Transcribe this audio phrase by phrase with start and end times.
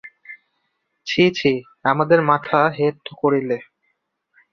[1.07, 1.51] ছি ছি,
[1.83, 3.57] আমাদের মাথা হেঁট করিলে।